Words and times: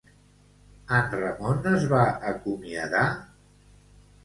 En 0.99 1.05
Ramon 1.17 1.61
es 1.73 1.85
va 1.93 2.01
acomiadar? 2.33 3.07